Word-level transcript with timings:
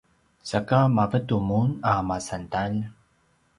saka 0.49 0.79
mavetu 0.95 1.37
mun 1.47 1.69
a 1.91 1.93
masantalj? 2.07 2.75